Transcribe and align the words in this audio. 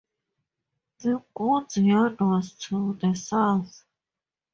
The 1.01 1.23
goods 1.35 1.77
yard 1.77 2.19
was 2.21 2.53
to 2.53 2.97
the 2.99 3.13
south. 3.13 3.83